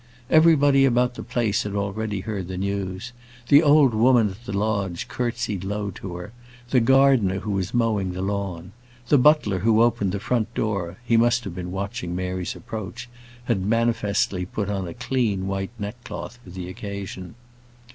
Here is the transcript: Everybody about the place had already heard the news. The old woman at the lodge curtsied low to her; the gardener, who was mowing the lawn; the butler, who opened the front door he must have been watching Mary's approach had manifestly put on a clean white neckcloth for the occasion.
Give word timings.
Everybody 0.31 0.83
about 0.83 1.13
the 1.13 1.21
place 1.21 1.61
had 1.61 1.75
already 1.75 2.21
heard 2.21 2.47
the 2.47 2.57
news. 2.57 3.13
The 3.49 3.61
old 3.61 3.93
woman 3.93 4.31
at 4.31 4.45
the 4.45 4.51
lodge 4.57 5.07
curtsied 5.07 5.63
low 5.63 5.91
to 5.91 6.15
her; 6.15 6.31
the 6.71 6.79
gardener, 6.79 7.41
who 7.41 7.51
was 7.51 7.71
mowing 7.71 8.13
the 8.13 8.23
lawn; 8.23 8.71
the 9.09 9.19
butler, 9.19 9.59
who 9.59 9.83
opened 9.83 10.11
the 10.11 10.19
front 10.19 10.51
door 10.55 10.97
he 11.05 11.17
must 11.17 11.43
have 11.43 11.53
been 11.53 11.69
watching 11.71 12.15
Mary's 12.15 12.55
approach 12.55 13.09
had 13.43 13.63
manifestly 13.63 14.43
put 14.43 14.69
on 14.71 14.87
a 14.87 14.95
clean 14.95 15.45
white 15.45 15.69
neckcloth 15.77 16.39
for 16.43 16.49
the 16.49 16.67
occasion. 16.67 17.35